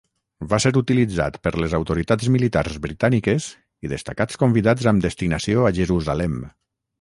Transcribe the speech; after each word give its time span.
Va 0.51 0.57
ser 0.63 0.69
utilitzat 0.79 1.35
per 1.47 1.51
les 1.63 1.75
autoritats 1.79 2.29
militars 2.35 2.79
britàniques 2.87 3.51
i 3.89 3.93
destacats 3.93 4.41
convidats 4.45 4.89
amb 4.95 5.07
destinació 5.09 5.69
a 5.69 5.75
Jerusalem. 5.83 6.37